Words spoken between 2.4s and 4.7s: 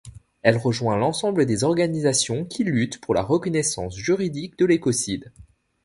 qui luttent pour la reconnaissance juridique de